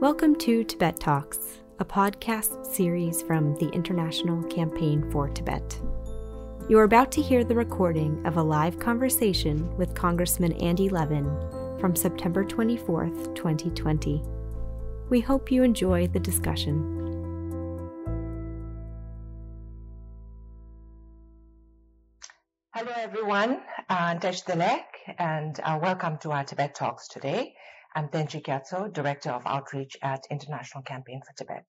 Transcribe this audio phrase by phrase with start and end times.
[0.00, 5.80] Welcome to Tibet Talks, a podcast series from the International Campaign for Tibet.
[6.68, 11.24] You are about to hear the recording of a live conversation with Congressman Andy Levin
[11.80, 14.22] from September 24th, 2020.
[15.10, 16.94] We hope you enjoy the discussion.
[22.72, 23.62] Hello, everyone.
[23.88, 24.14] Uh,
[25.18, 27.56] and uh, welcome to our Tibet Talks today.
[27.98, 31.66] I'm Tencho Gyatso, Director of Outreach at International Campaign for Tibet.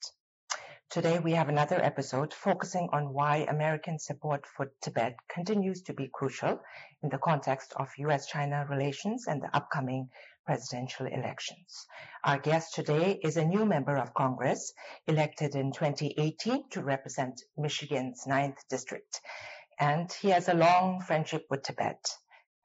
[0.91, 6.07] Today we have another episode focusing on why American support for Tibet continues to be
[6.13, 6.61] crucial
[7.01, 10.07] in the context of US-China relations and the upcoming
[10.45, 11.87] presidential elections.
[12.23, 14.71] Our guest today is a new member of Congress
[15.07, 19.19] elected in 2018 to represent Michigan's 9th district.
[19.79, 22.05] And he has a long friendship with Tibet.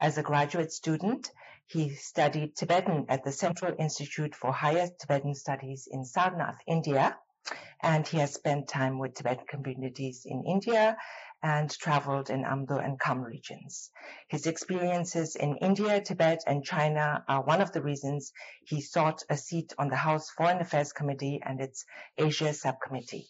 [0.03, 1.31] As a graduate student,
[1.67, 7.19] he studied Tibetan at the Central Institute for Higher Tibetan Studies in Sarnath, India,
[7.83, 10.97] and he has spent time with Tibetan communities in India
[11.43, 13.91] and traveled in Amdo and Kham regions.
[14.29, 18.33] His experiences in India, Tibet, and China are one of the reasons
[18.65, 21.85] he sought a seat on the House Foreign Affairs Committee and its
[22.17, 23.29] Asia Subcommittee.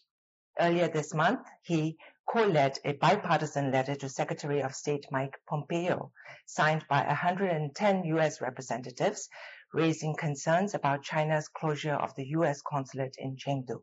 [0.61, 6.13] Earlier this month, he co-led a bipartisan letter to Secretary of State Mike Pompeo,
[6.47, 8.41] signed by 110 U.S.
[8.41, 9.29] representatives,
[9.73, 12.63] raising concerns about China's closure of the U.S.
[12.63, 13.83] consulate in Chengdu.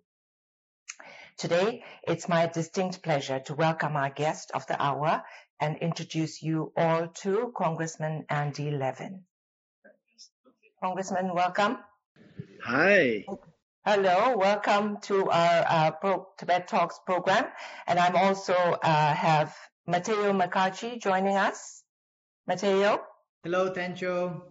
[1.37, 5.23] Today, it's my distinct pleasure to welcome our guest of the hour
[5.59, 9.23] and introduce you all to Congressman Andy Levin.
[10.83, 11.77] Congressman, welcome.
[12.63, 13.25] Hi.
[13.83, 17.45] Hello, welcome to our uh, Pro Tibet Talks program.
[17.87, 21.81] And I'm also uh, have Matteo Mecacci joining us.
[22.45, 23.01] Matteo.
[23.43, 24.43] Hello, Tencho.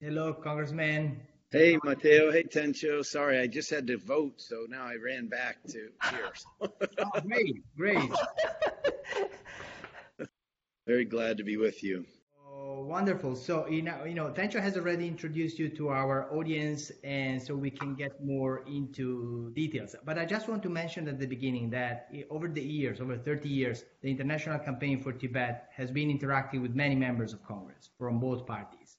[0.00, 1.20] Hello, Congressman.
[1.50, 2.32] Hey, Matteo.
[2.32, 3.04] Hey, Tencho.
[3.04, 6.32] Sorry, I just had to vote, so now I ran back to here.
[6.62, 8.10] oh, great, great.
[10.86, 12.06] Very glad to be with you
[12.80, 13.36] wonderful.
[13.36, 17.54] So, you know, you know, Tencho has already introduced you to our audience, and so
[17.54, 19.94] we can get more into details.
[20.04, 23.16] But I just want to mention at the beginning that eh, over the years, over
[23.16, 27.90] 30 years, the International Campaign for Tibet has been interacting with many members of Congress
[27.98, 28.96] from both parties.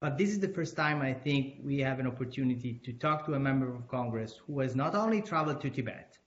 [0.00, 3.34] But this is the first time I think we have an opportunity to talk to
[3.34, 6.18] a member of Congress who has not only traveled to Tibet,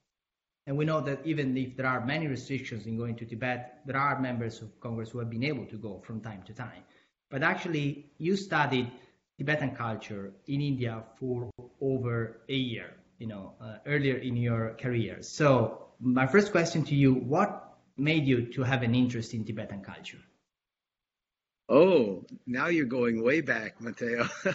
[0.69, 3.97] and we know that even if there are many restrictions in going to Tibet, there
[3.97, 6.83] are members of Congress who have been able to go from time to time.
[7.31, 8.91] But actually, you studied
[9.39, 11.49] Tibetan culture in India for
[11.81, 15.23] over a year, you know, uh, earlier in your career.
[15.23, 19.81] So my first question to you, what made you to have an interest in Tibetan
[19.81, 20.21] culture?
[21.67, 24.23] Oh, now you're going way back, Matteo.
[24.41, 24.53] Start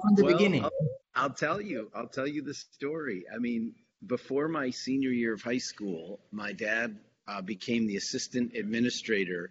[0.00, 0.64] from the well, beginning.
[0.64, 0.70] I'll,
[1.14, 1.90] I'll, tell you.
[1.94, 3.26] I'll tell you the story.
[3.34, 3.74] I mean,
[4.06, 9.50] before my senior year of high school, my dad uh, became the assistant administrator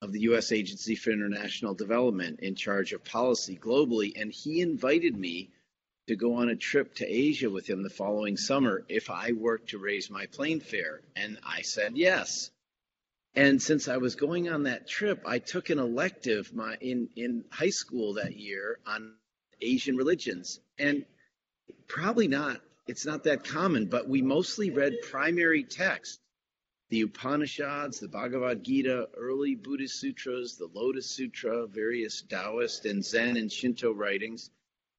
[0.00, 0.50] of the U.S.
[0.50, 5.50] Agency for International Development in charge of policy globally, and he invited me
[6.08, 9.70] to go on a trip to Asia with him the following summer if I worked
[9.70, 11.00] to raise my plane fare.
[11.14, 12.50] And I said yes.
[13.34, 17.44] And since I was going on that trip, I took an elective my, in, in
[17.50, 19.14] high school that year on
[19.60, 20.58] Asian religions.
[20.76, 21.04] And
[21.86, 26.20] probably not it's not that common, but we mostly read primary text
[26.92, 33.38] the Upanishads, the Bhagavad Gita, early Buddhist sutras, the Lotus Sutra, various Taoist and Zen
[33.38, 34.50] and Shinto writings.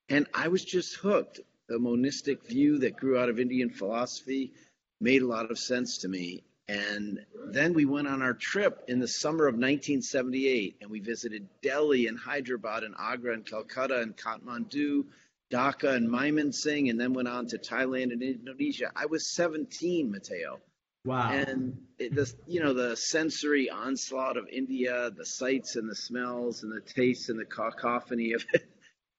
[0.09, 1.41] And I was just hooked.
[1.67, 4.53] The monistic view that grew out of Indian philosophy
[4.99, 6.43] made a lot of sense to me.
[6.67, 11.47] And then we went on our trip in the summer of 1978 and we visited
[11.61, 15.05] Delhi and Hyderabad and Agra and Calcutta and Kathmandu
[15.51, 18.91] Dhaka and Mymensingh, and then went on to Thailand and Indonesia.
[18.95, 20.59] I was 17, Matteo.
[21.05, 21.31] Wow.
[21.31, 26.63] And it, the, you know, the sensory onslaught of India, the sights and the smells
[26.63, 28.65] and the tastes and the cacophony of it.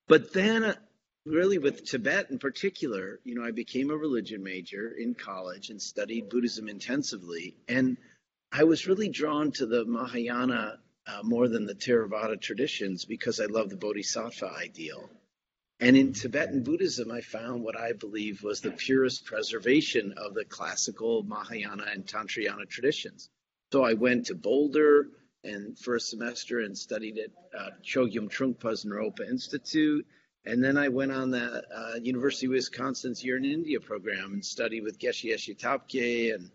[0.06, 0.74] But then, uh,
[1.24, 5.80] really, with Tibet in particular, you know, I became a religion major in college and
[5.80, 7.56] studied Buddhism intensively.
[7.68, 7.96] And
[8.52, 13.46] I was really drawn to the Mahayana uh, more than the Theravada traditions because I
[13.46, 15.08] love the Bodhisattva ideal.
[15.84, 20.46] And in Tibetan Buddhism, I found what I believe was the purest preservation of the
[20.46, 23.28] classical Mahayana and Tantrayana traditions.
[23.70, 25.08] So I went to Boulder
[25.42, 30.06] and for a semester and studied at uh, Chogyam Trungpa's Naropa Institute.
[30.46, 34.42] And then I went on the uh, University of Wisconsin's Year in India program and
[34.42, 36.50] studied with Geshe Geshe Thapge and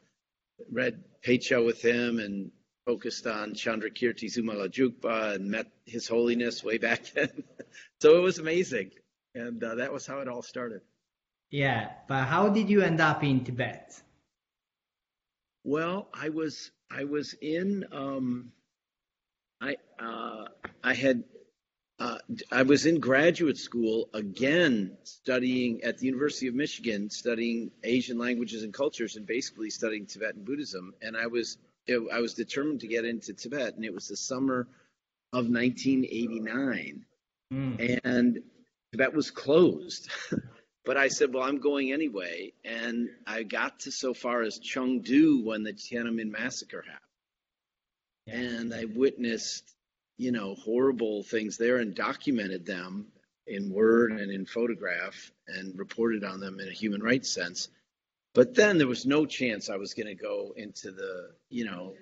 [0.72, 2.52] read Pecho with him and
[2.84, 7.44] focused on Chandrakirti Zumala and met His Holiness way back then.
[8.02, 8.90] so it was amazing
[9.36, 10.82] and uh, that was how it all started.
[11.52, 14.00] Yeah, but how did you end up in Tibet?
[15.64, 18.52] Well, I was I was in um,
[19.62, 20.46] I uh,
[20.84, 21.24] I had
[22.00, 22.18] uh,
[22.52, 28.64] I was in graduate school again studying at the University of Michigan, studying Asian languages
[28.64, 30.94] and cultures, and basically studying Tibetan Buddhism.
[31.02, 31.58] And I was
[31.90, 34.68] I was determined to get into Tibet, and it was the summer
[35.34, 37.06] of 1989,
[37.54, 38.00] mm.
[38.04, 38.40] and
[38.92, 40.10] Tibet was closed.
[40.86, 45.44] but I said, well, I'm going anyway, and I got to so far as Chengdu
[45.44, 47.02] when the Tiananmen massacre happened,
[48.28, 49.76] and I witnessed,
[50.18, 53.08] you know, horrible things there and documented them
[53.48, 57.68] in word and in photograph and reported on them in a human rights sense.
[58.36, 61.96] But then there was no chance I was going to go into the, you know,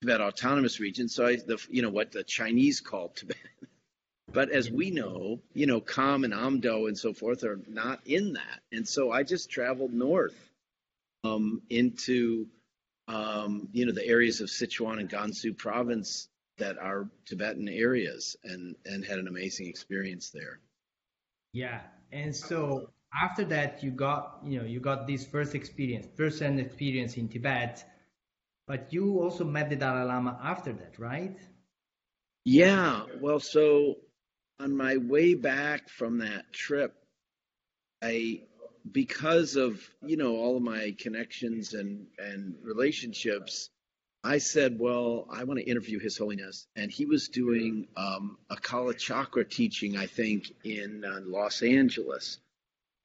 [0.00, 1.08] Tibet Autonomous Region.
[1.08, 3.36] So I, the, you know, what the Chinese call Tibet.
[4.32, 8.34] But as we know, you know, Kham and Amdo and so forth are not in
[8.34, 8.60] that.
[8.70, 10.36] And so I just traveled north
[11.24, 12.46] um, into,
[13.08, 16.28] um, you know, the areas of Sichuan and Gansu province
[16.58, 20.60] that are Tibetan areas and, and had an amazing experience there.
[21.52, 21.80] Yeah.
[22.12, 22.90] And so
[23.20, 27.84] after that, you got, you know, you got this first experience, first-hand experience in Tibet,
[28.68, 31.36] but you also met the Dalai Lama after that, right?
[32.44, 33.06] Yeah.
[33.20, 33.96] Well, so
[34.60, 36.94] on my way back from that trip,
[38.02, 38.42] I
[38.90, 43.70] because of you know all of my connections and and relationships,
[44.22, 48.56] I said, well, I want to interview His Holiness, and he was doing um, a
[48.56, 52.38] Kala Chakra teaching, I think, in uh, Los Angeles.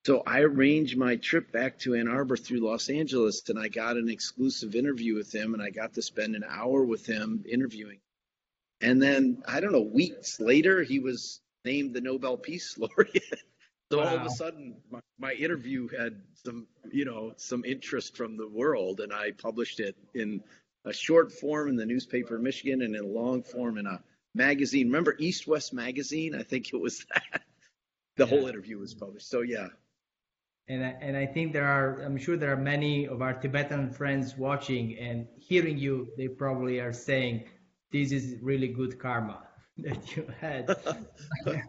[0.05, 3.97] So I arranged my trip back to Ann Arbor through Los Angeles, and I got
[3.97, 7.99] an exclusive interview with him, and I got to spend an hour with him interviewing.
[8.81, 13.41] And then I don't know, weeks later, he was named the Nobel Peace Laureate.
[13.91, 14.07] so wow.
[14.07, 18.47] all of a sudden, my, my, interview had some, you know, some interest from the
[18.47, 20.41] world, and I published it in
[20.85, 24.01] a short form in the newspaper in Michigan and in a long form in a
[24.35, 24.87] magazine.
[24.87, 26.35] Remember East West Magazine?
[26.35, 27.41] I think it was that.
[28.17, 28.29] The yeah.
[28.29, 29.29] whole interview was published.
[29.29, 29.67] So yeah.
[30.67, 33.91] And I, and I think there are, I'm sure there are many of our Tibetan
[33.91, 36.07] friends watching and hearing you.
[36.17, 37.43] They probably are saying,
[37.91, 39.43] "This is really good karma."
[39.79, 40.73] that you had.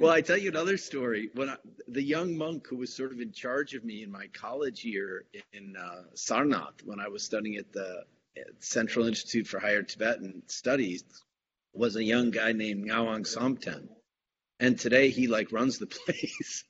[0.00, 1.30] well, I tell you another story.
[1.34, 1.56] When I,
[1.86, 5.24] the young monk who was sort of in charge of me in my college year
[5.52, 8.04] in uh, Sarnath, when I was studying at the
[8.58, 11.04] Central Institute for Higher Tibetan Studies,
[11.72, 13.88] was a young guy named Ngawang Samten,
[14.60, 16.64] and today he like runs the place.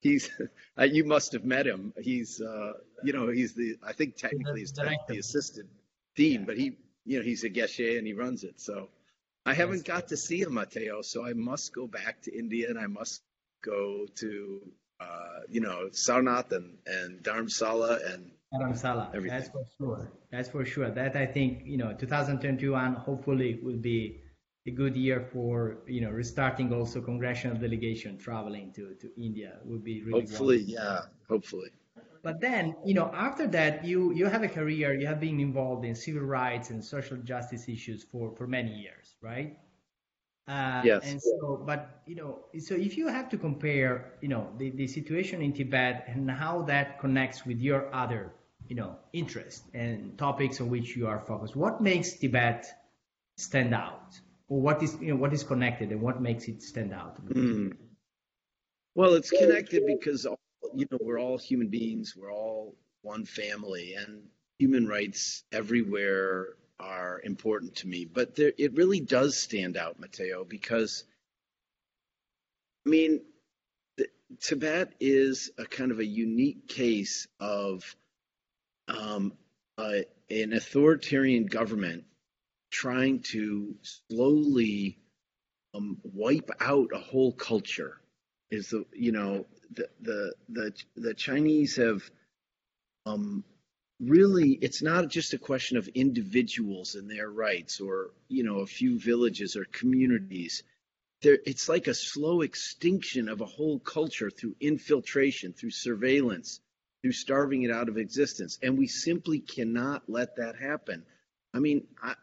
[0.00, 0.30] he's
[0.78, 1.92] uh, you must have met him.
[2.00, 2.72] He's uh,
[3.04, 5.68] you know he's the I think technically he's the assistant
[6.16, 8.60] dean, but he you know he's a geshe and he runs it.
[8.60, 8.88] So
[9.48, 12.78] I haven't got to see him, Matteo, so I must go back to India and
[12.78, 13.22] I must
[13.64, 14.60] go to,
[15.00, 19.14] uh, you know, Sarnath and, and Dharamsala and Dharamsala.
[19.14, 19.38] Everything.
[19.38, 20.12] That's for sure.
[20.30, 20.90] That's for sure.
[20.90, 24.20] That I think, you know, 2021 hopefully will be
[24.66, 29.82] a good year for, you know, restarting also congressional delegation traveling to, to India would
[29.82, 30.84] be really Hopefully, wonderful.
[30.84, 31.70] yeah, hopefully
[32.22, 35.84] but then you know after that you you have a career you have been involved
[35.84, 39.56] in civil rights and social justice issues for for many years right
[40.48, 41.02] uh, yes.
[41.04, 44.86] And so, but you know, so if you have to compare, you know, the, the
[44.86, 48.32] situation in Tibet and how that connects with your other,
[48.66, 52.66] you know, interests and topics on which you are focused, what makes Tibet
[53.36, 56.94] stand out, or what is you know what is connected and what makes it stand
[56.94, 57.22] out?
[57.26, 57.76] Mm.
[58.94, 60.26] Well, it's connected because
[60.74, 64.22] you know, we're all human beings, we're all one family, and
[64.58, 66.48] human rights everywhere
[66.80, 68.04] are important to me.
[68.04, 71.04] But there, it really does stand out, Matteo, because
[72.86, 73.20] I mean,
[73.96, 74.08] the,
[74.40, 77.96] Tibet is a kind of a unique case of
[78.88, 79.32] um,
[79.78, 82.04] an authoritarian government
[82.70, 84.98] trying to slowly
[85.74, 88.00] um, wipe out a whole culture.
[88.50, 92.02] Is the you know the the the, the Chinese have
[93.06, 93.44] um,
[94.00, 98.66] really it's not just a question of individuals and their rights or you know a
[98.66, 100.62] few villages or communities.
[101.22, 106.60] There it's like a slow extinction of a whole culture through infiltration through surveillance
[107.02, 108.58] through starving it out of existence.
[108.62, 111.04] And we simply cannot let that happen.
[111.54, 112.14] I mean I,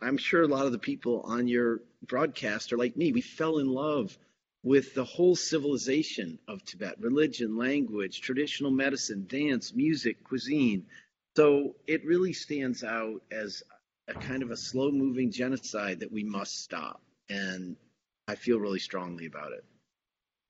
[0.00, 3.12] i'm sure a lot of the people on your broadcast are like me.
[3.12, 4.16] We fell in love
[4.62, 10.86] with the whole civilization of Tibet religion, language, traditional medicine, dance, music, cuisine.
[11.36, 13.62] So it really stands out as
[14.08, 17.00] a kind of a slow moving genocide that we must stop.
[17.28, 17.76] And
[18.28, 19.64] I feel really strongly about it.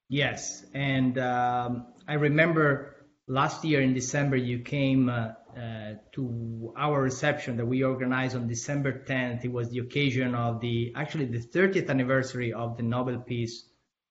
[0.08, 2.96] Yes, and um, I remember
[3.28, 8.48] last year in December you came uh, uh, to our reception that we organized on
[8.48, 9.44] December 10th.
[9.44, 13.69] It was the occasion of the actually the 30th anniversary of the Nobel Peace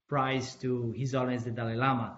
[0.10, 2.18] Prize to His Holiness the Dalai Lama.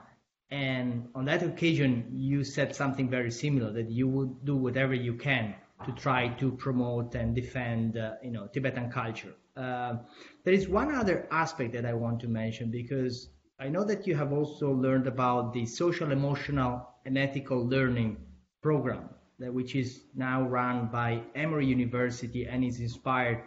[0.50, 5.14] And on that occasion, you said something very similar that you would do whatever you
[5.14, 5.56] can
[5.86, 9.34] to try to promote and defend, uh, you know, Tibetan culture.
[9.56, 9.98] Uh,
[10.44, 13.30] there is one other aspect that I want to mention because
[13.60, 18.18] I know that you have also learned about the social, emotional, and ethical learning
[18.62, 23.44] program, that, which is now run by Emory University and is inspired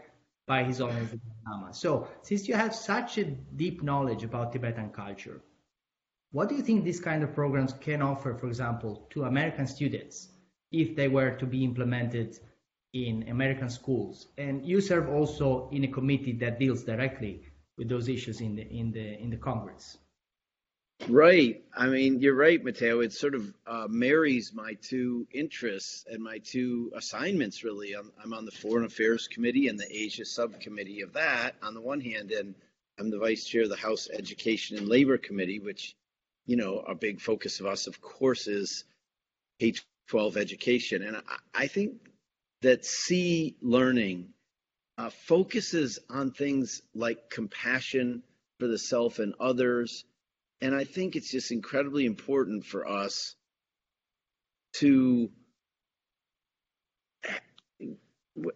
[0.46, 1.14] by His Holiness
[1.72, 5.40] So, since you have such a deep knowledge about Tibetan culture,
[6.32, 10.28] what do you think these kind of programs can offer, for example, to American students
[10.72, 12.38] if they were to be implemented
[12.92, 14.28] in American schools?
[14.36, 17.42] And you serve also in a committee that deals directly
[17.76, 19.98] with those issues in the in the in the Congress.
[21.08, 21.62] Right.
[21.76, 23.00] I mean, you're right, Matteo.
[23.00, 27.92] It sort of uh, marries my two interests and my two assignments, really.
[27.92, 31.80] I'm, I'm, on the Foreign Affairs Committee and the Asia Subcommittee of that, on the
[31.80, 32.54] one hand, and
[32.98, 35.94] I'm the Vice Chair of the House Education and Labor Committee, which,
[36.46, 38.84] you know, a big focus of us, of course, is
[39.60, 39.74] K
[40.08, 41.02] 12 education.
[41.02, 41.22] And I,
[41.54, 41.94] I think
[42.62, 44.28] that SEE learning
[44.96, 48.22] uh, focuses on things like compassion
[48.58, 50.04] for the self and others
[50.64, 53.37] and I think it's just incredibly important for us
[54.76, 55.30] to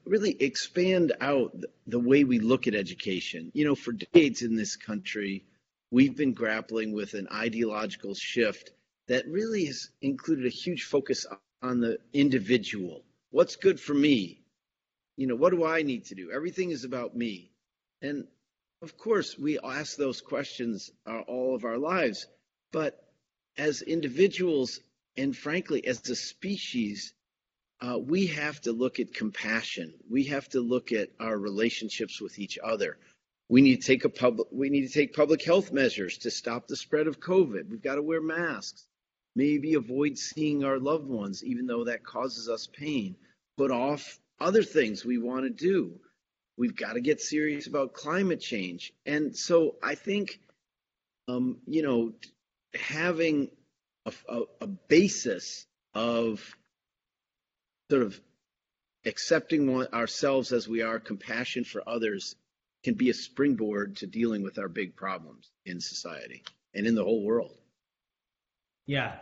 [0.07, 1.55] really expand out
[1.87, 3.51] the way we look at education.
[3.53, 5.45] You know, for decades in this country,
[5.91, 8.71] we've been grappling with an ideological shift
[9.09, 11.27] that really has included a huge focus
[11.61, 13.05] on the individual.
[13.33, 14.41] What's good for me?
[15.19, 16.31] You know, what do I need to do?
[16.31, 17.51] Everything is about me.
[18.01, 18.27] And
[18.83, 22.27] of course, we ask those questions uh, all of our lives,
[22.73, 23.03] but
[23.57, 24.81] as individuals
[25.17, 27.13] and frankly, as a species,
[27.81, 29.95] uh, we have to look at compassion.
[30.09, 32.99] We have to look at our relationships with each other.
[33.49, 34.49] We need to take a public.
[34.53, 37.69] We need to take public health measures to stop the spread of COVID.
[37.69, 38.87] We've got to wear masks.
[39.35, 43.17] Maybe avoid seeing our loved ones, even though that causes us pain.
[43.57, 45.99] Put off other things we want to do.
[46.59, 48.93] We've got to get serious about climate change.
[49.07, 50.41] And so I think,
[51.29, 52.13] um, you know,
[52.75, 53.51] having
[54.05, 56.57] a, a, a basis of
[57.91, 58.21] sort of
[59.07, 62.35] accepting ourselves as we are, compassion for others,
[62.83, 66.43] can be a springboard to dealing with our big problems in society
[66.75, 67.57] and in the whole world.
[68.87, 69.15] Yeah.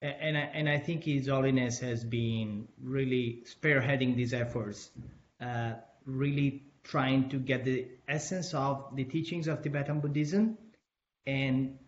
[0.00, 4.90] And I, and I think His Holiness has been really spearheading these efforts,
[5.40, 5.74] uh,
[6.04, 10.58] really trying to get the essence of the teachings of Tibetan Buddhism
[11.26, 11.78] and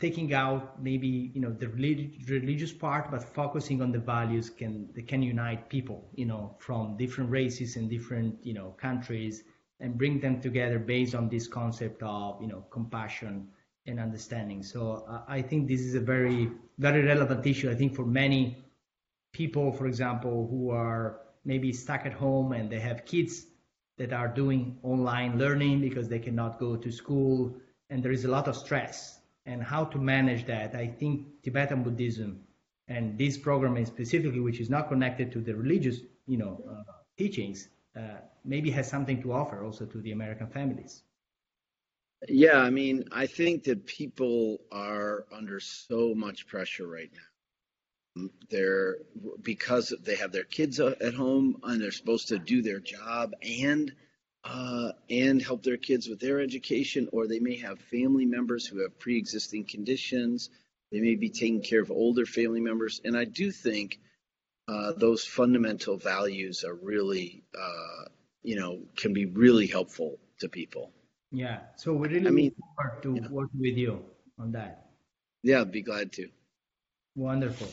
[0.00, 5.06] taking out maybe you know the religious part but focusing on the values can that
[5.06, 9.44] can unite people you know from different races and different you know countries
[9.80, 13.48] and bring them together based on this concept of you know compassion
[13.86, 14.62] and understanding.
[14.62, 18.64] So uh, i think this is a very very relevant issue i think for many
[19.32, 23.46] people for example who are maybe stuck at home and they have kids
[23.98, 27.54] that are doing online learning because they cannot go to school
[27.90, 29.20] and there is a lot of stress.
[29.46, 30.74] And how to manage that?
[30.74, 32.40] I think tibetan buddhism
[32.88, 37.68] and this program specifically which is not connected to the religious you know uh, teachings
[37.96, 41.02] uh, maybe has something to offer also to the american families.
[42.28, 47.33] Yeah i mean i think that people are under so much pressure right now
[48.50, 48.96] they're
[49.42, 53.92] because they have their kids at home and they're supposed to do their job and
[54.44, 58.82] uh, and help their kids with their education, or they may have family members who
[58.82, 60.50] have pre-existing conditions.
[60.92, 63.98] They may be taking care of older family members, and I do think
[64.68, 68.08] uh, those fundamental values are really, uh,
[68.42, 70.92] you know, can be really helpful to people.
[71.32, 71.60] Yeah.
[71.76, 73.28] So we really I mean, look forward to yeah.
[73.30, 74.04] work with you
[74.38, 74.86] on that.
[75.42, 76.28] Yeah, I'd be glad to.
[77.16, 77.68] Wonderful.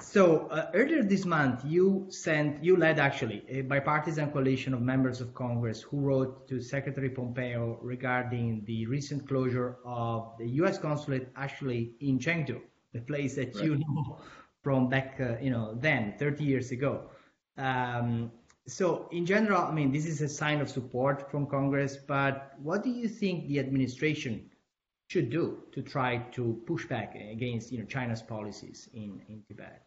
[0.00, 5.20] So uh, earlier this month, you sent, you led actually a bipartisan coalition of members
[5.20, 10.78] of Congress who wrote to Secretary Pompeo regarding the recent closure of the U.S.
[10.78, 12.60] consulate actually in Chengdu,
[12.92, 13.64] the place that right.
[13.64, 14.18] you know
[14.62, 17.10] from back, uh, you know, then 30 years ago.
[17.58, 18.32] Um,
[18.66, 22.82] so in general, I mean, this is a sign of support from Congress, but what
[22.82, 24.50] do you think the administration
[25.08, 29.84] should do to try to push back against you know China's policies in, in Tibet?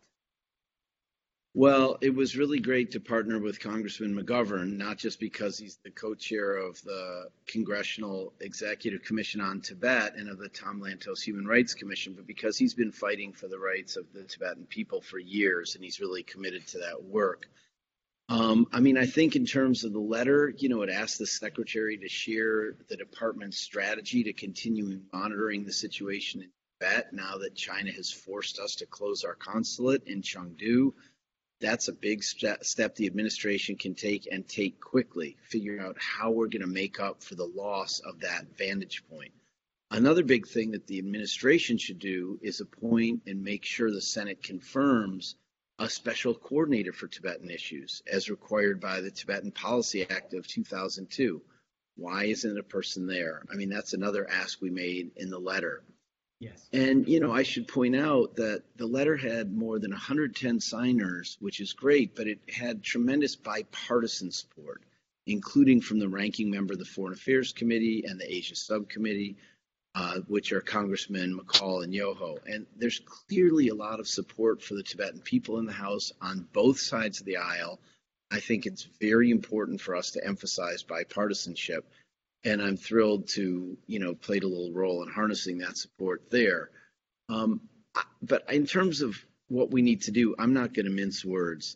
[1.54, 5.90] Well, it was really great to partner with Congressman McGovern, not just because he's the
[5.90, 11.74] co-chair of the Congressional Executive Commission on Tibet and of the Tom Lantos Human Rights
[11.74, 15.74] Commission, but because he's been fighting for the rights of the Tibetan people for years
[15.74, 17.50] and he's really committed to that work.
[18.30, 21.26] Um, I mean, I think in terms of the letter, you know, it asked the
[21.28, 26.50] secretary to share the department's strategy to continue monitoring the situation in
[26.82, 30.94] Tibet now that China has forced us to close our consulate in Chengdu
[31.60, 36.48] that's a big step the administration can take and take quickly, figuring out how we're
[36.48, 39.32] going to make up for the loss of that vantage point.
[39.90, 44.44] Another big thing that the administration should do is appoint and make sure the Senate
[44.44, 45.36] confirms
[45.80, 51.42] a special coordinator for Tibetan issues, as required by the Tibetan Policy Act of 2002.
[51.96, 53.44] Why isn't a person there?
[53.52, 55.84] I mean, that's another ask we made in the letter.
[56.40, 56.68] Yes.
[56.72, 61.38] And, you know, I should point out that the letter had more than 110 signers,
[61.40, 64.84] which is great, but it had tremendous bipartisan support,
[65.26, 69.38] including from the ranking member of the Foreign Affairs Committee and the Asia Subcommittee,
[69.98, 72.38] uh, which are Congressmen McCall and Yoho.
[72.46, 76.48] And there's clearly a lot of support for the Tibetan people in the House on
[76.54, 77.80] both sides of the aisle.
[78.30, 81.82] I think it's very important for us to emphasize bipartisanship
[82.44, 86.70] and I'm thrilled to, you know, played a little role in harnessing that support there.
[87.28, 87.62] Um,
[88.22, 91.76] but in terms of what we need to do, I'm not going to mince words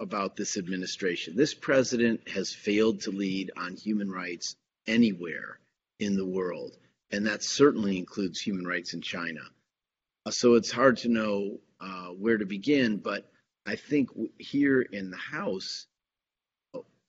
[0.00, 1.36] about this administration.
[1.36, 5.58] This president has failed to lead on human rights anywhere
[5.98, 6.78] in the world,
[7.10, 9.40] and that certainly includes human rights in China.
[10.26, 13.30] Uh, so it's hard to know uh, where to begin, but
[13.66, 15.86] I think here in the House,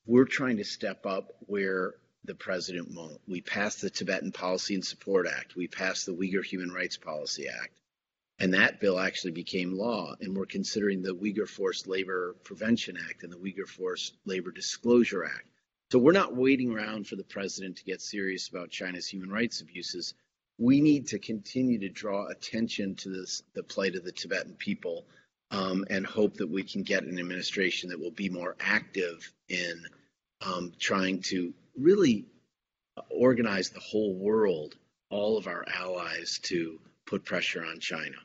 [0.06, 3.20] we're trying to step up where the president won't.
[3.28, 5.56] We passed the Tibetan Policy and Support Act.
[5.56, 7.80] We passed the Uyghur Human Rights Policy Act.
[8.40, 10.16] And that bill actually became law.
[10.20, 15.24] And we're considering the Uyghur Forced Labor Prevention Act and the Uyghur Forced Labor Disclosure
[15.24, 15.48] Act.
[15.92, 19.60] So we're not waiting around for the president to get serious about China's human rights
[19.60, 20.14] abuses.
[20.58, 25.06] We need to continue to draw attention to this, the plight of the Tibetan people
[25.50, 29.84] um, and hope that we can get an administration that will be more active in
[30.46, 32.26] um, trying to really
[33.10, 34.76] organize the whole world,
[35.10, 38.16] all of our allies, to put pressure on China.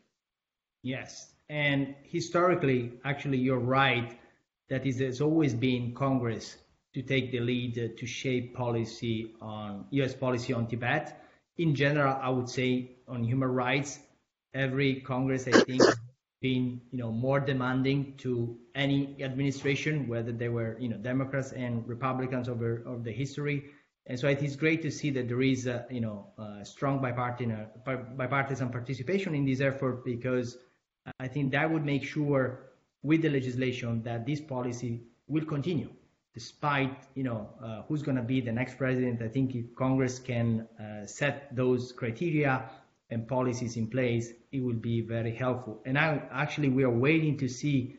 [0.84, 1.34] Yes.
[1.48, 4.16] And historically, actually, you're right
[4.68, 6.58] that it has always been Congress
[6.96, 11.22] to take the lead to shape policy on US policy on Tibet.
[11.58, 13.98] In general, I would say on human rights,
[14.54, 15.98] every Congress, I think, has
[16.40, 21.86] been you know more demanding to any administration, whether they were you know Democrats and
[21.86, 23.58] Republicans over over the history.
[24.06, 27.02] And so it is great to see that there is a, you know a strong
[27.02, 27.66] bipartisan
[28.16, 30.56] bipartisan participation in this effort because
[31.20, 32.70] I think that would make sure
[33.02, 35.90] with the legislation that this policy will continue
[36.36, 39.22] despite you know uh, who's going to be the next president.
[39.22, 42.68] I think if Congress can uh, set those criteria
[43.08, 45.80] and policies in place, it will be very helpful.
[45.86, 47.96] And now, actually, we are waiting to see.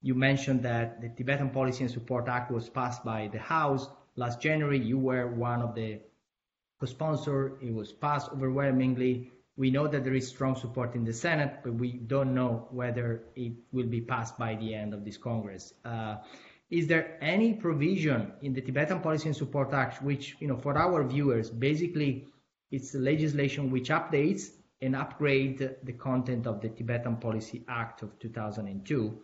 [0.00, 4.40] You mentioned that the Tibetan Policy and Support Act was passed by the House last
[4.40, 4.78] January.
[4.78, 6.00] You were one of the
[6.80, 7.52] co-sponsors.
[7.60, 9.30] It was passed overwhelmingly.
[9.56, 13.24] We know that there is strong support in the Senate, but we don't know whether
[13.36, 15.72] it will be passed by the end of this Congress.
[15.84, 16.16] Uh,
[16.70, 20.76] is there any provision in the Tibetan Policy and Support Act, which, you know, for
[20.76, 22.26] our viewers, basically
[22.70, 24.50] it's legislation which updates
[24.80, 29.18] and upgrade the content of the Tibetan Policy Act of 2002.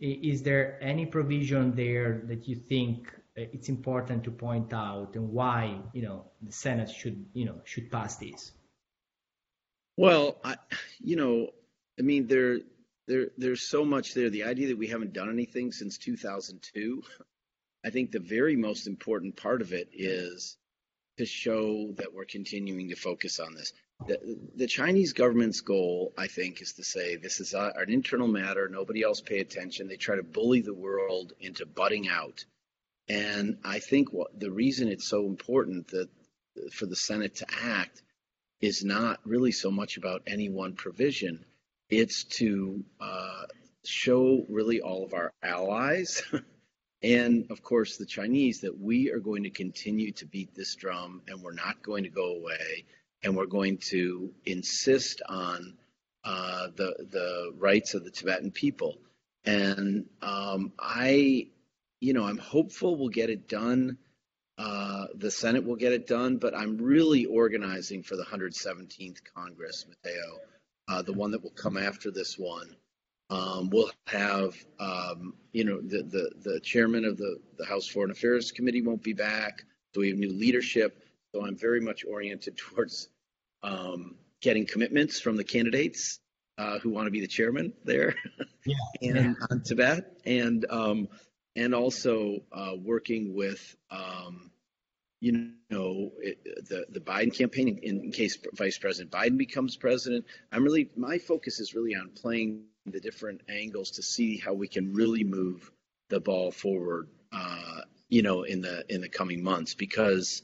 [0.00, 5.30] Is there any provision there that you think uh, it's important to point out and
[5.30, 8.52] why, you know, the Senate should, you know, should pass this?
[9.96, 10.56] Well, I,
[11.00, 11.50] you know,
[11.98, 12.58] I mean, there,
[13.06, 14.30] there, there's so much there.
[14.30, 17.02] The idea that we haven't done anything since 2002,
[17.84, 20.56] I think the very most important part of it is
[21.18, 23.72] to show that we're continuing to focus on this.
[24.06, 24.18] The,
[24.56, 28.68] the Chinese government's goal, I think, is to say this is a, an internal matter.
[28.68, 29.88] Nobody else pay attention.
[29.88, 32.44] They try to bully the world into butting out.
[33.08, 36.08] And I think what, the reason it's so important that
[36.72, 38.02] for the Senate to act
[38.60, 41.44] is not really so much about any one provision.
[41.92, 43.42] It's to uh,
[43.84, 46.22] show really all of our allies
[47.02, 51.20] and of course the Chinese that we are going to continue to beat this drum
[51.28, 52.86] and we're not going to go away
[53.22, 55.74] and we're going to insist on
[56.24, 58.96] uh, the the rights of the Tibetan people.
[59.44, 61.48] And um, I,
[62.00, 63.98] you know, I'm hopeful we'll get it done.
[64.56, 69.84] Uh, the Senate will get it done, but I'm really organizing for the 117th Congress,
[69.86, 70.38] Matteo,
[70.88, 72.76] uh, the one that will come after this one
[73.30, 78.12] Um, we'll have, um, you know, the, the, the chairman of the, the House Foreign
[78.12, 79.64] Affairs Committee won't be back.
[79.94, 81.02] So we have new leadership.
[81.34, 83.08] So I'm very much oriented towards
[83.64, 86.20] um, getting commitments from the candidates
[86.58, 88.14] uh, who want to be the chairman there
[88.66, 88.76] Yeah.
[89.02, 89.34] and yeah.
[89.50, 91.08] on Tibet, and um,
[91.56, 94.51] and also uh, working with um,
[95.22, 100.26] you know it, the the Biden campaign in, in case Vice President Biden becomes president.
[100.50, 104.66] I'm really my focus is really on playing the different angles to see how we
[104.66, 105.70] can really move
[106.08, 107.08] the ball forward.
[107.32, 110.42] Uh, you know, in the in the coming months because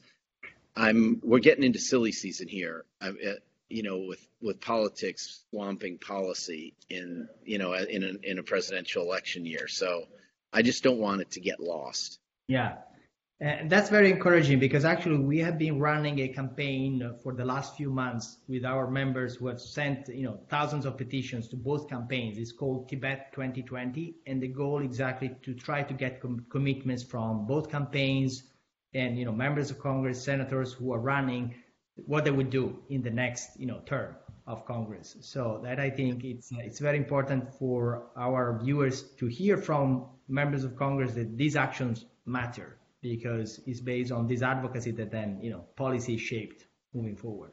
[0.77, 2.85] I'm we're getting into silly season here.
[3.01, 3.33] I, uh,
[3.67, 9.03] you know, with with politics swamping policy in you know in a, in a presidential
[9.03, 9.67] election year.
[9.67, 10.05] So
[10.53, 12.17] I just don't want it to get lost.
[12.47, 12.75] Yeah.
[13.41, 17.77] And that's very encouraging because actually we have been running a campaign for the last
[17.77, 21.87] few months with our members who have sent, you know, thousands of petitions to both
[21.87, 22.37] campaigns.
[22.37, 27.47] It's called Tibet 2020 and the goal exactly to try to get com- commitments from
[27.47, 28.43] both campaigns
[28.93, 31.55] and, you know, members of Congress, senators who are running
[31.95, 34.15] what they would do in the next, you know, term
[34.47, 35.15] of Congress.
[35.21, 40.65] So that I think it's it's very important for our viewers to hear from members
[40.65, 45.49] of Congress that these actions matter because it's based on this advocacy that then you
[45.49, 47.51] know policy is shaped moving forward.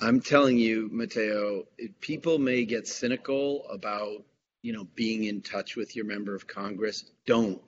[0.00, 1.64] I'm telling you, Matteo,
[2.00, 4.24] people may get cynical about
[4.62, 7.10] you know being in touch with your member of Congress.
[7.26, 7.60] Don't.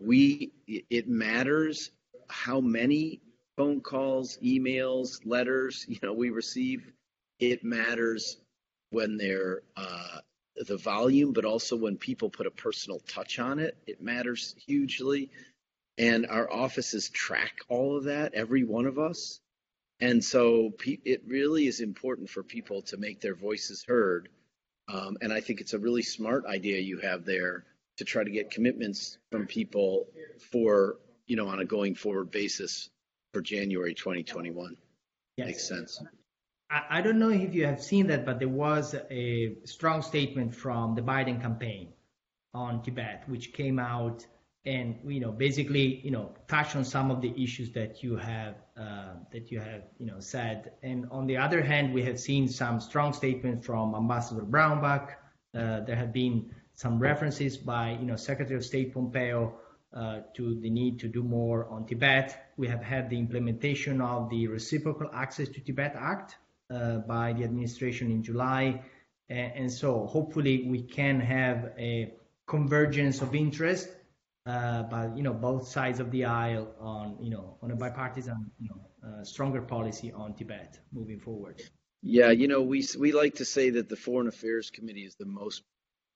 [0.00, 1.90] We it matters
[2.28, 3.20] how many
[3.56, 6.92] phone calls, emails, letters you know we receive.
[7.40, 8.36] It matters
[8.90, 10.18] when they're uh,
[10.66, 13.76] the volume, but also when people put a personal touch on it.
[13.86, 15.30] It matters hugely
[15.98, 19.40] and our offices track all of that every one of us.
[20.00, 24.28] And so it really is important for people to make their voices heard.
[24.90, 27.64] Um, and i think it's a really smart idea you have there
[27.98, 30.06] to try to get commitments from people
[30.50, 32.88] for you know on a going forward basis
[33.34, 34.76] for january 2021
[35.36, 35.46] yes.
[35.46, 36.02] makes sense.
[36.70, 40.54] I, I don't know if you have seen that but there was a strong statement
[40.54, 41.92] from the biden campaign
[42.54, 44.26] on tibet which came out
[44.68, 48.54] and you know basically you know touch on some of the issues that you have
[48.76, 50.72] uh, that you have you know said.
[50.82, 55.04] And on the other hand we have seen some strong statements from ambassador brownback.
[55.54, 59.54] Uh, there have been some references by you know secretary of state pompeo
[59.94, 62.52] uh, to the need to do more on tibet.
[62.58, 66.36] We have had the implementation of the reciprocal access to tibet act
[66.70, 68.82] uh, by the administration in july.
[69.30, 72.12] And, and so hopefully we can have a
[72.46, 73.88] convergence of interest
[74.48, 78.50] uh, but you know both sides of the aisle on you know on a bipartisan
[78.58, 81.62] you know uh, stronger policy on Tibet moving forward.
[82.02, 85.26] Yeah, you know we we like to say that the Foreign Affairs Committee is the
[85.26, 85.62] most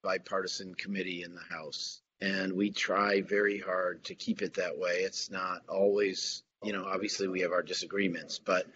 [0.02, 5.00] bipartisan committee in the House, and we try very hard to keep it that way.
[5.00, 8.66] It's not always you know obviously we have our disagreements, but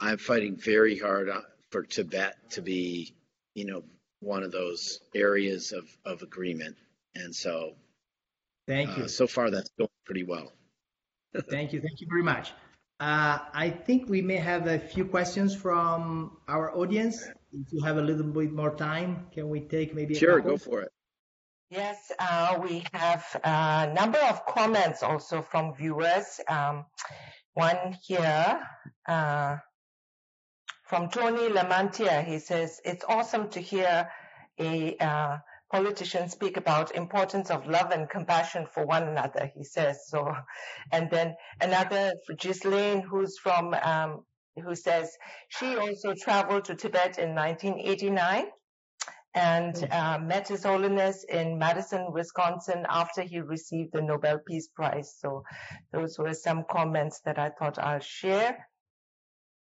[0.00, 3.14] I'm fighting very hard uh, for Tibet to be
[3.54, 3.84] you know
[4.20, 6.76] one of those areas of of agreement,
[7.14, 7.74] and so
[8.68, 9.04] Thank you.
[9.04, 10.52] Uh, so far, that's going pretty well.
[11.50, 11.80] thank you.
[11.80, 12.52] Thank you very much.
[13.00, 17.24] Uh, I think we may have a few questions from our audience.
[17.52, 20.58] If you have a little bit more time, can we take maybe a Sure, go
[20.58, 20.92] for it.
[21.70, 26.40] Yes, uh, we have a number of comments also from viewers.
[26.48, 26.86] Um,
[27.54, 28.60] one here
[29.06, 29.56] uh,
[30.84, 32.24] from Tony Lamantia.
[32.24, 34.10] He says, it's awesome to hear
[34.58, 35.38] a uh,
[35.70, 40.06] politicians speak about importance of love and compassion for one another, he says.
[40.08, 40.32] So,
[40.92, 44.24] and then another, Ghislaine, who's from, um,
[44.62, 45.10] who says
[45.48, 48.46] she also traveled to Tibet in 1989
[49.34, 49.92] and mm.
[49.92, 55.14] uh, met His Holiness in Madison, Wisconsin after he received the Nobel Peace Prize.
[55.18, 55.44] So
[55.92, 58.68] those were some comments that I thought I'll share.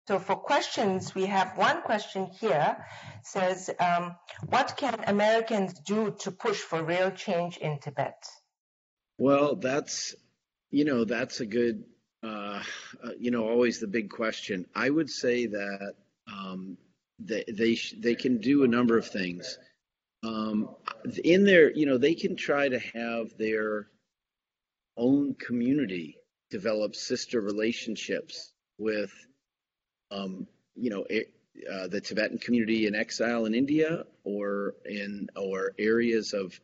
[0.07, 2.77] So for questions, we have one question here.
[3.23, 4.15] Says, um,
[4.47, 8.23] what can Americans do to push for real change in Tibet?
[9.17, 10.13] Well, that's
[10.69, 11.85] you know that's a good
[12.21, 12.61] uh,
[13.03, 14.65] uh, you know always the big question.
[14.75, 15.93] I would say that
[16.27, 16.77] um,
[17.17, 19.57] they they they can do a number of things.
[20.23, 20.75] Um,
[21.23, 23.87] in their you know they can try to have their
[24.97, 26.17] own community
[26.51, 29.11] develop sister relationships with
[30.11, 31.05] um, you know,
[31.71, 36.59] uh, the Tibetan community in exile in India or in or areas of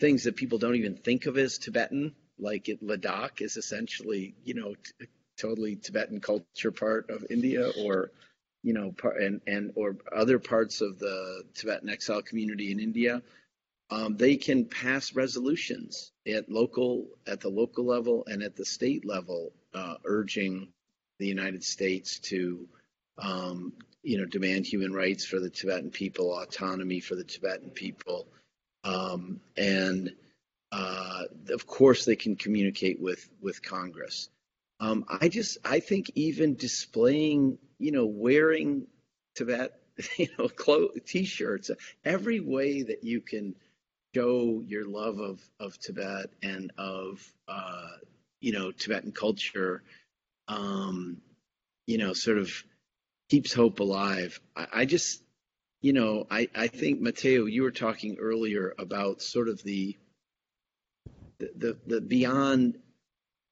[0.00, 4.54] things that people don't even think of as Tibetan, like it, Ladakh is essentially, you
[4.54, 5.06] know, t-
[5.38, 8.12] totally Tibetan culture part of India, or
[8.62, 13.22] you know, par- and and or other parts of the Tibetan exile community in India.
[13.90, 19.04] um, they can pass resolutions at local, at the local level and at the state
[19.06, 20.68] level, uh, urging
[21.18, 22.68] the United States to,
[23.18, 28.26] um, you know, demand human rights for the Tibetan people, autonomy for the Tibetan people,
[28.84, 30.14] um, and
[30.72, 34.28] uh, of course they can communicate with with Congress.
[34.78, 38.86] Um, I just I think even displaying, you know, wearing
[39.34, 39.72] Tibet,
[40.16, 41.70] you know, clothes, t-shirts,
[42.04, 43.54] every way that you can
[44.14, 47.88] show your love of of Tibet and of uh,
[48.40, 49.82] you know Tibetan culture,
[50.48, 51.18] um,
[51.86, 52.50] you know, sort of
[53.28, 54.40] keeps hope alive.
[54.54, 55.22] I, I just,
[55.80, 59.96] you know, I I think Matteo, you were talking earlier about sort of the
[61.38, 62.78] the the, the beyond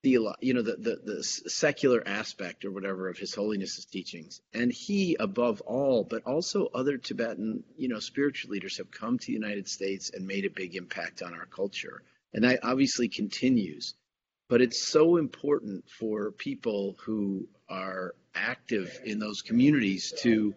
[0.04, 4.40] the you know the, the the secular aspect or whatever of his holiness's teachings.
[4.52, 9.26] And he above all but also other tibetan you know spiritual leaders have come to
[9.26, 12.02] the united states and made a big impact on our culture.
[12.34, 13.94] And that obviously continues
[14.54, 20.54] but it's so important for people who are active in those communities to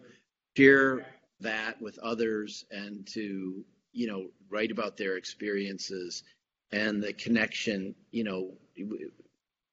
[0.56, 1.04] share
[1.40, 6.22] that with others and to you know write about their experiences
[6.70, 8.52] and the connection you know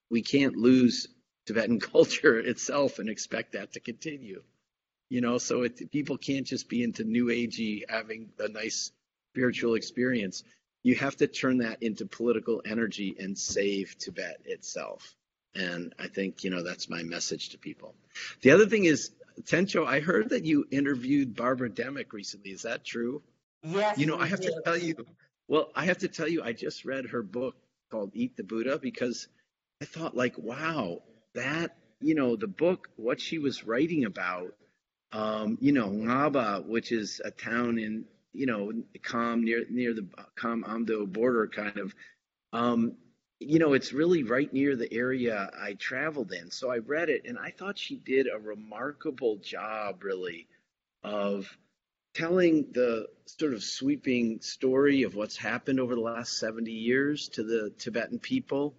[0.09, 1.07] we can't lose
[1.45, 4.41] Tibetan culture itself and expect that to continue.
[5.07, 8.91] You know, so it, people can't just be into new agey having a nice
[9.33, 10.43] spiritual experience.
[10.85, 15.15] You have to turn that into political energy and save Tibet itself.
[15.55, 17.95] And I think, you know, that's my message to people.
[18.41, 19.09] The other thing is,
[19.45, 22.51] Tencho, I heard that you interviewed Barbara Demick recently.
[22.51, 23.23] Is that true?
[23.63, 23.97] Yes.
[23.97, 25.07] You know, I have to tell you,
[25.47, 27.55] well, I have to tell you, I just read her book
[27.89, 29.27] called Eat the Buddha because
[29.81, 31.01] I thought like, wow,
[31.33, 34.53] that you know the book, what she was writing about,
[35.11, 38.71] um, you know, Ngaba, which is a town in you know
[39.03, 41.95] Kham near near the Kham Amdo border, kind of.
[42.53, 42.93] Um,
[43.39, 46.49] you know, it's really right near the area I traveled in.
[46.51, 50.47] So I read it and I thought she did a remarkable job, really,
[51.03, 51.57] of
[52.13, 57.43] telling the sort of sweeping story of what's happened over the last 70 years to
[57.43, 58.73] the Tibetan people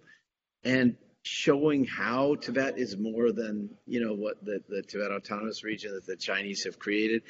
[0.63, 5.93] and showing how Tibet is more than you know what the, the Tibet Autonomous Region
[5.93, 7.23] that the Chinese have created,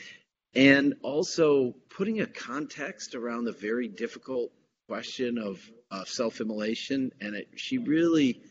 [0.58, 4.52] and also putting a context around the very difficult
[4.90, 7.12] question of uh, self-immolation.
[7.22, 8.42] And it, she really,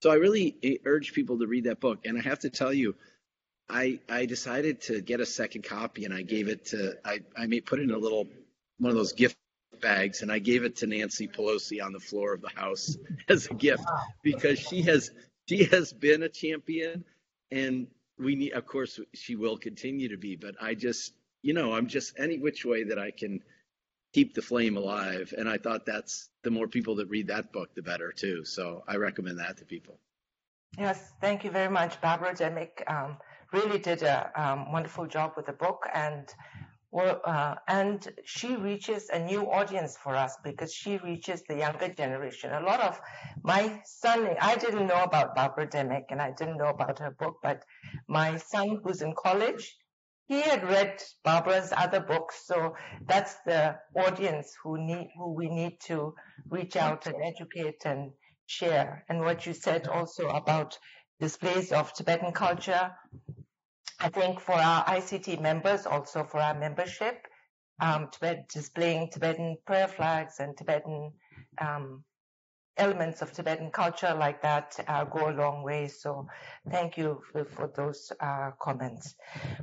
[0.00, 2.06] so I really urge people to read that book.
[2.06, 2.94] And I have to tell you,
[3.68, 7.46] I I decided to get a second copy, and I gave it to I I
[7.46, 8.28] may put in a little
[8.78, 9.36] one of those gift
[9.80, 12.96] bags and I gave it to Nancy Pelosi on the floor of the House
[13.28, 13.84] as a gift
[14.22, 15.10] because she has
[15.48, 17.04] she has been a champion
[17.50, 17.86] and
[18.18, 21.86] we need of course she will continue to be but I just you know I'm
[21.86, 23.40] just any which way that I can
[24.12, 27.74] keep the flame alive and I thought that's the more people that read that book
[27.74, 29.98] the better too so I recommend that to people.
[30.78, 32.00] Yes, thank you very much.
[32.00, 33.16] Barbara Demick um,
[33.52, 36.34] really did a um, wonderful job with the book and
[36.94, 42.52] uh, and she reaches a new audience for us because she reaches the younger generation.
[42.52, 43.00] A lot of
[43.42, 47.38] my son, I didn't know about Barbara Demick and I didn't know about her book,
[47.42, 47.64] but
[48.08, 49.76] my son who's in college,
[50.26, 52.46] he had read Barbara's other books.
[52.46, 52.74] So
[53.06, 56.14] that's the audience who need, who we need to
[56.48, 58.10] reach out and educate and
[58.46, 59.04] share.
[59.08, 60.78] And what you said also about
[61.20, 62.90] displays of Tibetan culture,
[64.00, 67.26] I think for our ICT members, also for our membership,
[67.80, 71.12] um, Tibet, displaying Tibetan prayer flags and Tibetan
[71.60, 72.04] um,
[72.76, 75.88] elements of Tibetan culture like that uh, go a long way.
[75.88, 76.28] So
[76.70, 79.14] thank you for, for those uh, comments.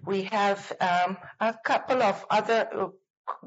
[0.05, 2.87] We have um, a couple of other, uh,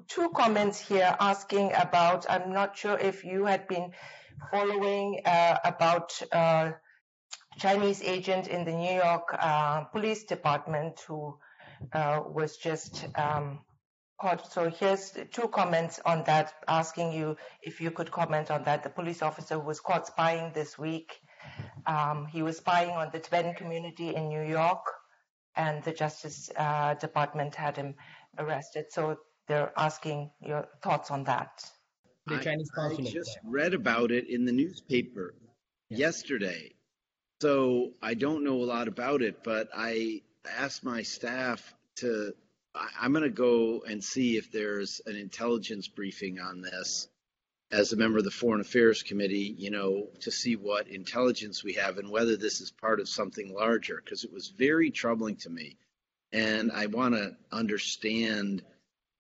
[0.09, 3.93] two comments here asking about, I'm not sure if you had been
[4.51, 6.73] following uh, about uh,
[7.59, 9.37] Chinese agent in the New York
[9.93, 11.39] Police Department who
[11.93, 13.61] was just um.
[14.51, 18.83] So here's two comments on that, asking you if you could comment on that.
[18.83, 21.21] The police officer who was caught spying this week.
[21.87, 24.85] Um, he was spying on the Tibetan community in New York,
[25.55, 27.95] and the Justice uh, Department had him
[28.39, 28.87] arrested.
[28.91, 31.65] So they're asking your thoughts on that.
[32.27, 33.09] The Chinese consulate.
[33.09, 35.35] I just read about it in the newspaper
[35.91, 35.99] yeah.
[35.99, 36.73] yesterday
[37.41, 40.23] so I don't know a lot about it, but I
[40.59, 42.33] asked my staff to.
[43.01, 47.09] I'm going to go and see if there's an intelligence briefing on this
[47.73, 51.75] as a member of the Foreign Affairs Committee, you know, to see what intelligence we
[51.75, 55.51] have and whether this is part of something larger, because it was very troubling to
[55.51, 55.79] me.
[56.33, 58.63] And I want to understand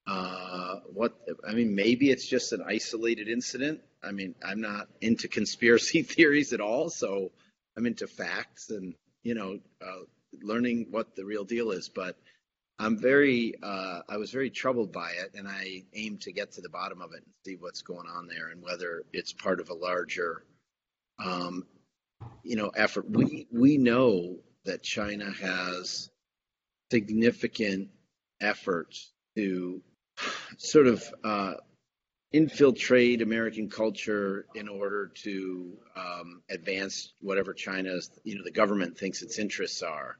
[0.06, 1.14] Uh, what
[1.48, 3.80] I mean, maybe it's just an isolated incident.
[4.02, 7.32] I mean, I'm not into conspiracy theories at all, so
[7.76, 10.04] I'm into facts and you know, uh,
[10.42, 11.88] learning what the real deal is.
[11.88, 12.16] But
[12.78, 16.60] I'm very, uh, I was very troubled by it, and I aim to get to
[16.60, 19.70] the bottom of it and see what's going on there and whether it's part of
[19.70, 20.44] a larger,
[21.24, 21.64] um,
[22.42, 23.10] you know, effort.
[23.10, 26.10] We we know that China has
[26.90, 27.88] significant
[28.40, 29.82] efforts to
[30.58, 31.54] sort of uh,
[32.32, 39.22] infiltrate American culture in order to um, advance whatever China's, you know, the government thinks
[39.22, 40.18] its interests are.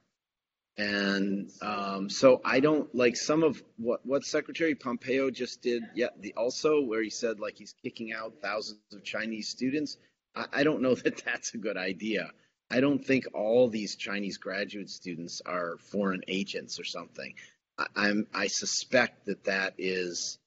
[0.77, 5.83] And um, so I don't like some of what what Secretary Pompeo just did.
[5.95, 9.97] Yeah, the also where he said like he's kicking out thousands of Chinese students.
[10.35, 12.31] I, I don't know that that's a good idea.
[12.69, 17.33] I don't think all these Chinese graduate students are foreign agents or something.
[17.77, 20.37] I, I'm I suspect that that is,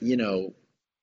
[0.00, 0.54] you know,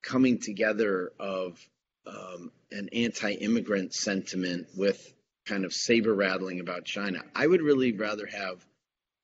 [0.02, 1.60] coming together of
[2.08, 5.15] um, an anti-immigrant sentiment with
[5.46, 7.22] kind of saber rattling about China.
[7.36, 8.66] I would really rather have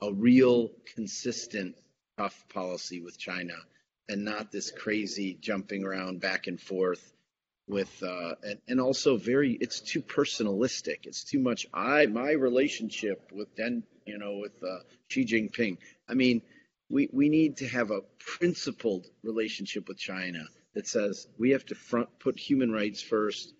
[0.01, 1.75] a real consistent
[2.17, 3.53] tough policy with China
[4.09, 7.13] and not this crazy jumping around back and forth
[7.67, 11.05] with uh, and, and also very it's too personalistic.
[11.05, 15.77] It's too much i my relationship with then you know with uh, xi jinping.
[16.07, 16.41] I mean
[16.89, 21.75] we we need to have a principled relationship with china that says we have to
[21.75, 23.53] front put human rights first.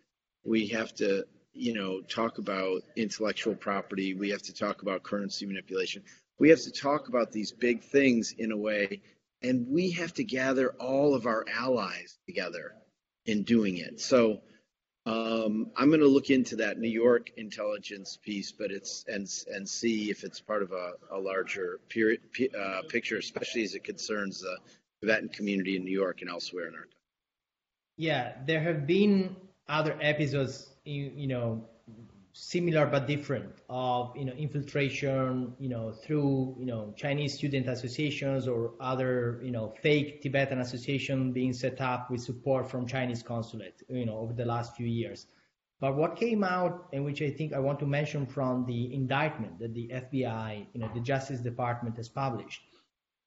[0.43, 5.45] We have to you know talk about intellectual property we have to talk about currency
[5.45, 6.01] manipulation
[6.39, 9.01] we have to talk about these big things in a way
[9.43, 12.73] and we have to gather all of our allies together
[13.25, 13.99] in doing it.
[13.99, 14.41] So
[15.05, 19.67] um, I'm going to look into that New York intelligence piece, but it's and and
[19.67, 22.21] see if it's part of a, a larger period,
[22.59, 24.57] uh, picture, especially as it concerns the
[25.01, 26.97] Tibetan community in New York and elsewhere in our country.
[27.97, 29.35] Yeah, there have been
[29.67, 31.67] other episodes, you, you know,
[32.33, 38.47] similar but different of you know infiltration you know through you know Chinese student associations
[38.47, 43.83] or other you know fake Tibetan association being set up with support from Chinese consulate
[43.89, 45.27] you know over the last few years.
[45.81, 49.57] But what came out, and which I think I want to mention from the indictment
[49.59, 52.61] that the FBI, you know, the Justice Department has published,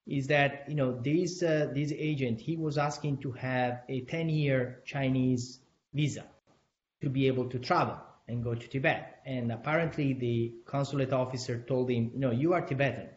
[0.07, 4.83] is that you know this uh, this agent he was asking to have a 10-year
[4.87, 5.59] Chinese
[5.93, 6.25] visa
[7.05, 9.21] to be able to travel and go to Tibet.
[9.27, 13.09] And apparently the consulate officer told him, no, you are Tibetan.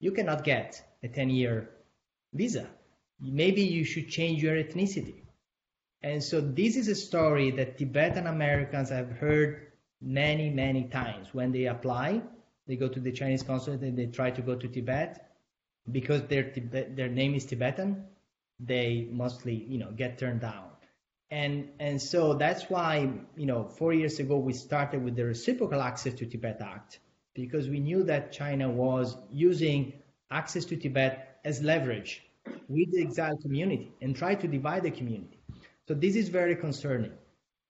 [0.00, 1.70] You cannot get a 10 year
[2.34, 2.66] visa.
[3.20, 5.22] Maybe you should change your ethnicity.
[6.02, 11.28] And so this is a story that Tibetan Americans have heard many, many times.
[11.32, 12.22] When they apply,
[12.66, 15.26] they go to the Chinese consulate and they try to go to Tibet.
[15.90, 16.52] Because their,
[16.94, 18.04] their name is Tibetan,
[18.58, 20.69] they mostly, you know, get turned down
[21.30, 25.80] and and so that's why you know four years ago we started with the reciprocal
[25.80, 26.98] access to tibet act
[27.34, 29.92] because we knew that china was using
[30.30, 32.22] access to tibet as leverage
[32.68, 35.38] with the exiled community and try to divide the community.
[35.88, 37.12] So this is very concerning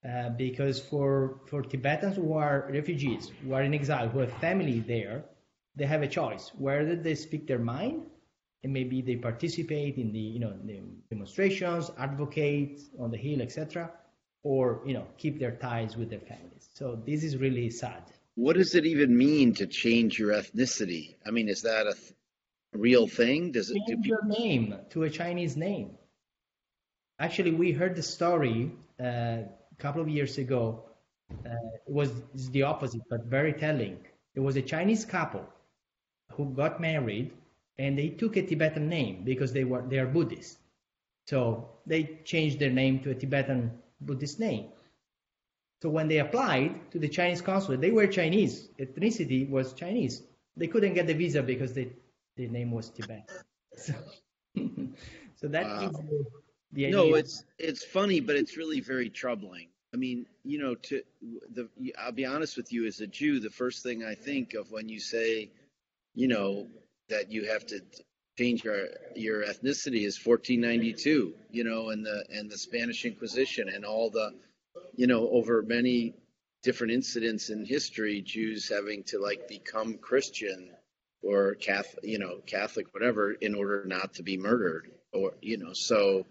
[0.09, 4.81] uh, because for for tibetans who are refugees who are in exile who have family
[4.81, 5.25] there
[5.77, 8.03] they have a choice whether they speak their mind
[8.63, 13.91] and maybe they participate in the you know the demonstrations, advocate on the hill, etc.,
[14.43, 16.69] or you know keep their ties with their families.
[16.75, 18.03] So this is really sad.
[18.35, 21.17] What does it even mean to change your ethnicity?
[21.27, 22.15] I mean, is that a th-
[22.73, 23.53] real thing?
[23.53, 25.91] Does it change do your name to a Chinese name?
[27.19, 30.85] Actually, we heard the story uh, a couple of years ago.
[31.31, 31.51] Uh,
[31.87, 32.11] it was
[32.51, 33.99] the opposite, but very telling.
[34.35, 35.47] It was a Chinese couple
[36.33, 37.33] who got married
[37.81, 40.59] and they took a Tibetan name because they were they are Buddhist.
[41.27, 44.67] So they changed their name to a Tibetan Buddhist name.
[45.83, 48.69] So when they applied to the Chinese consulate, they were Chinese.
[48.79, 50.23] Ethnicity was Chinese.
[50.57, 51.93] They couldn't get the visa because they,
[52.37, 53.29] their name was Tibet.
[53.77, 53.95] So,
[55.37, 55.81] so that wow.
[55.81, 56.27] gives you
[56.73, 56.97] the idea.
[56.97, 59.69] No, it's it's funny, but it's really very troubling.
[59.95, 61.03] I mean, you know, to
[61.55, 64.71] the I'll be honest with you, as a Jew, the first thing I think of
[64.71, 65.51] when you say,
[66.15, 66.67] you know,
[67.11, 67.81] that you have to
[68.39, 73.85] change your your ethnicity is 1492 you know and the and the spanish inquisition and
[73.85, 74.33] all the
[74.97, 76.15] you know over many
[76.63, 80.71] different incidents in history jews having to like become christian
[81.23, 85.73] or catholic you know catholic whatever in order not to be murdered or you know
[85.75, 86.25] so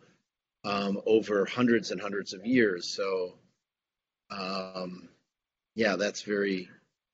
[0.63, 2.87] um, over hundreds and hundreds of years.
[2.87, 3.35] So
[4.31, 5.09] um,
[5.75, 6.69] yeah that's very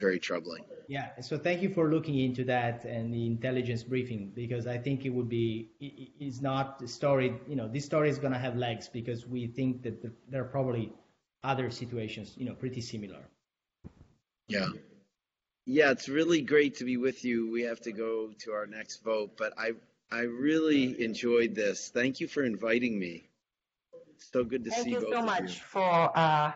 [0.06, 0.64] very troubling.
[0.88, 5.06] Yeah, so thank you for looking into that and the intelligence briefing because I think
[5.06, 5.70] it would be
[6.26, 7.34] it's not the story.
[7.48, 9.96] You know, this story is going to have legs because we think that
[10.30, 10.94] there are probably
[11.44, 13.24] other situations, you know, pretty similar.
[14.48, 14.70] Yeah.
[15.66, 17.52] Yeah, it's really great to be with you.
[17.52, 19.72] We have to go to our next vote, but I
[20.12, 21.90] I really enjoyed this.
[21.90, 23.16] Thank you for inviting me.
[24.32, 25.66] So good to Thank see you both so of much you.
[25.74, 26.52] for uh,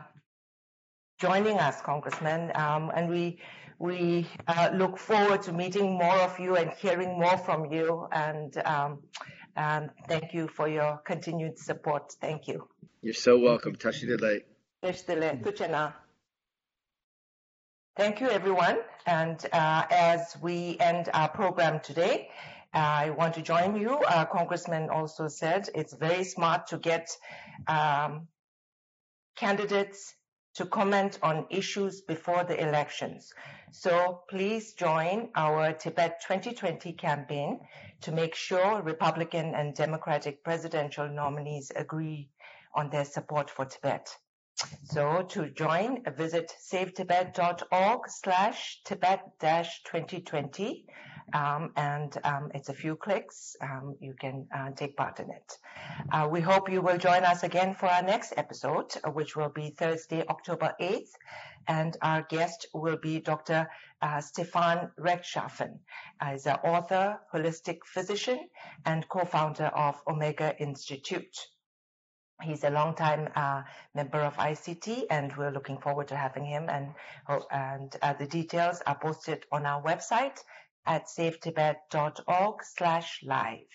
[1.19, 2.51] joining us, Congressman.
[2.55, 3.37] Um, and we
[3.77, 8.07] we uh, look forward to meeting more of you and hearing more from you.
[8.11, 8.99] And um,
[9.55, 12.11] um, thank you for your continued support.
[12.19, 12.67] Thank you.
[13.01, 13.75] You're so welcome.
[13.75, 14.43] Tashi delek.
[14.83, 15.93] Tuchena.
[17.95, 18.79] Thank you, everyone.
[19.05, 22.29] And uh, as we end our program today,
[22.73, 23.95] I want to join you.
[23.97, 27.09] Uh, Congressman also said it's very smart to get
[27.67, 28.27] um,
[29.35, 30.15] candidates
[30.55, 33.33] to comment on issues before the elections.
[33.71, 37.59] So please join our Tibet 2020 campaign
[38.01, 42.29] to make sure Republican and Democratic presidential nominees agree
[42.73, 44.09] on their support for Tibet.
[44.83, 50.83] So to join, visit savetibet.org slash Tibet-2020
[51.33, 53.55] um, and um, it's a few clicks.
[53.61, 55.57] Um, you can uh, take part in it.
[56.11, 59.49] Uh, we hope you will join us again for our next episode, uh, which will
[59.49, 61.11] be Thursday, October 8th.
[61.67, 63.69] And our guest will be Dr.
[64.01, 65.79] Uh, Stefan Rechtschaffen.
[66.19, 68.39] Uh, he's an author, holistic physician,
[68.85, 71.37] and co-founder of Omega Institute.
[72.41, 73.63] He's a longtime uh,
[73.93, 76.69] member of ICT, and we're looking forward to having him.
[76.69, 76.93] And,
[77.27, 80.39] oh, and uh, the details are posted on our website
[80.85, 83.65] at savetibet.org slash live.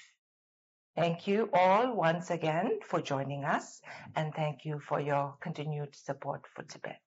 [0.97, 3.81] Thank you all once again for joining us,
[4.15, 7.01] and thank you for your continued support for Tibet.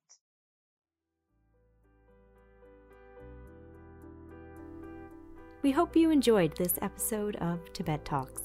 [5.63, 8.43] We hope you enjoyed this episode of Tibet Talks.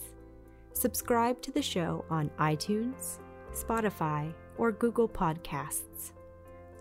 [0.73, 3.19] Subscribe to the show on iTunes,
[3.53, 6.13] Spotify, or Google Podcasts.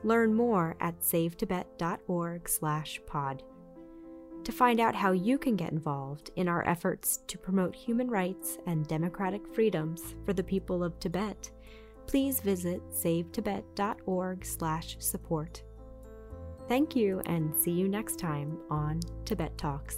[0.03, 3.43] Learn more at savetibet.org/pod.
[4.43, 8.57] To find out how you can get involved in our efforts to promote human rights
[8.65, 11.51] and democratic freedoms for the people of Tibet,
[12.07, 15.63] please visit savetibet.org/support.
[16.67, 19.97] Thank you and see you next time on Tibet Talks.